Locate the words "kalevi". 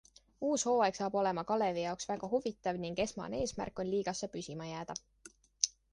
1.51-1.83